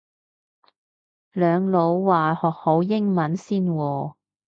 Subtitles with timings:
[1.31, 4.15] 兩老話學好英文先喎